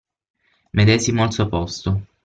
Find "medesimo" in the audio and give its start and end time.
0.71-1.21